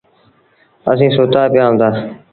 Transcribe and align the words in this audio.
اسيٚݩ 0.89 1.13
سُتآ 1.15 1.41
پيٚآ 1.51 1.63
هوندآ۔ 1.67 1.87